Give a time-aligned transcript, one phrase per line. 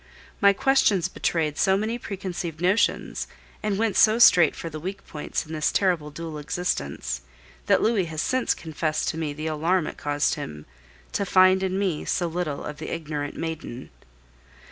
[0.41, 3.27] My questions betrayed so many preconceived notions,
[3.61, 7.21] and went so straight for the weak points in this terrible dual existence,
[7.67, 10.65] that Louis has since confessed to me the alarm it caused him
[11.11, 13.91] to find in me so little of the ignorant maiden.